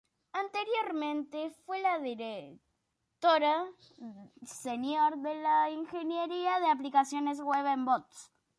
[0.33, 3.67] Anteriormente, fue la directora
[4.43, 8.31] senior de Ingeniería de Aplicaciones Web en Box.